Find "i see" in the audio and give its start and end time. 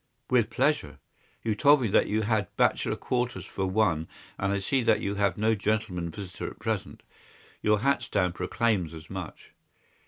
4.51-4.81